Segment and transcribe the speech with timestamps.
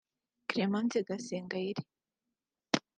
[0.49, 1.83] Clémence Gasengayire